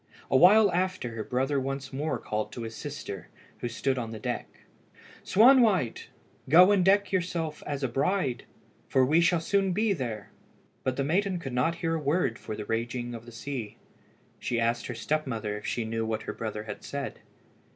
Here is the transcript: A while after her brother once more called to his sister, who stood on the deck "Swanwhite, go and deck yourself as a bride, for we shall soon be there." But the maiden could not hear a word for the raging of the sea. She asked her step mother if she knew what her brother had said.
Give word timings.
A 0.31 0.35
while 0.35 0.71
after 0.71 1.09
her 1.09 1.23
brother 1.23 1.59
once 1.59 1.93
more 1.93 2.17
called 2.17 2.51
to 2.53 2.63
his 2.63 2.73
sister, 2.75 3.27
who 3.59 3.67
stood 3.69 3.99
on 3.99 4.09
the 4.09 4.17
deck 4.19 4.47
"Swanwhite, 5.23 6.07
go 6.49 6.71
and 6.71 6.83
deck 6.83 7.11
yourself 7.11 7.61
as 7.67 7.83
a 7.83 7.87
bride, 7.87 8.45
for 8.89 9.05
we 9.05 9.21
shall 9.21 9.39
soon 9.39 9.73
be 9.73 9.93
there." 9.93 10.31
But 10.83 10.95
the 10.95 11.03
maiden 11.03 11.37
could 11.37 11.53
not 11.53 11.75
hear 11.85 11.93
a 11.93 11.99
word 11.99 12.39
for 12.39 12.55
the 12.55 12.65
raging 12.65 13.13
of 13.13 13.27
the 13.27 13.31
sea. 13.31 13.77
She 14.39 14.59
asked 14.59 14.87
her 14.87 14.95
step 14.95 15.27
mother 15.27 15.55
if 15.55 15.67
she 15.67 15.85
knew 15.85 16.03
what 16.03 16.23
her 16.23 16.33
brother 16.33 16.63
had 16.63 16.83
said. 16.83 17.19